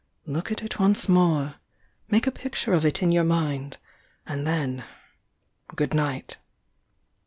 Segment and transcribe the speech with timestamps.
[0.25, 1.57] Look at it once more!—
[2.09, 3.77] make a picture of it in your mind!—
[4.25, 4.83] and then—
[5.75, 6.37] good night!"